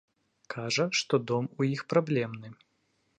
Кажа, 0.53 0.85
што 1.01 1.19
дом 1.31 1.45
у 1.61 1.69
іх 1.73 1.81
праблемны. 1.95 2.47